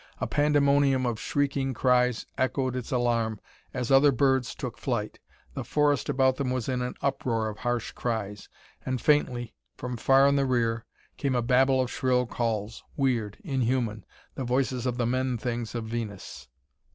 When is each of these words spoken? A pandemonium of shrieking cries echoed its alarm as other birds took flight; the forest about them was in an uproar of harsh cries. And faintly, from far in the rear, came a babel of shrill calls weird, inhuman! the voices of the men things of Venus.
A 0.19 0.25
pandemonium 0.25 1.05
of 1.05 1.19
shrieking 1.19 1.75
cries 1.75 2.25
echoed 2.35 2.75
its 2.75 2.91
alarm 2.91 3.39
as 3.71 3.91
other 3.91 4.11
birds 4.11 4.55
took 4.55 4.75
flight; 4.79 5.19
the 5.53 5.63
forest 5.63 6.09
about 6.09 6.37
them 6.37 6.49
was 6.49 6.67
in 6.67 6.81
an 6.81 6.95
uproar 7.03 7.47
of 7.49 7.59
harsh 7.59 7.91
cries. 7.91 8.49
And 8.83 8.99
faintly, 8.99 9.53
from 9.77 9.97
far 9.97 10.25
in 10.27 10.37
the 10.37 10.45
rear, 10.47 10.85
came 11.17 11.35
a 11.35 11.43
babel 11.43 11.79
of 11.81 11.91
shrill 11.91 12.25
calls 12.25 12.83
weird, 12.97 13.37
inhuman! 13.43 14.03
the 14.33 14.43
voices 14.43 14.87
of 14.87 14.97
the 14.97 15.05
men 15.05 15.37
things 15.37 15.75
of 15.75 15.83
Venus. 15.85 16.47